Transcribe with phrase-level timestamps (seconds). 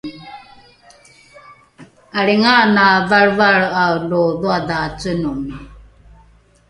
[2.17, 5.55] ’alringaana valrevalre’ae lo dhoadhaacenomi